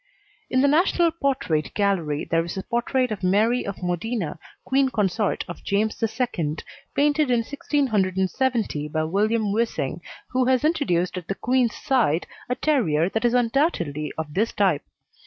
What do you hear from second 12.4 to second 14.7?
a terrier that is undoubtedly of this